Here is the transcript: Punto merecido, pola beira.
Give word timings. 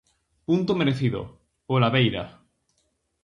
Punto 0.47 0.71
merecido, 0.79 1.21
pola 1.67 1.89
beira. 1.95 2.23